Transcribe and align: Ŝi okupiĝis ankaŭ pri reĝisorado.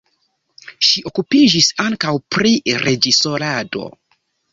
Ŝi 0.87 1.03
okupiĝis 1.09 1.67
ankaŭ 1.83 2.13
pri 2.37 2.53
reĝisorado. 2.85 3.85